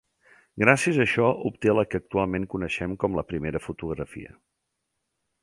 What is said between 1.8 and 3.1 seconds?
que actualment coneixem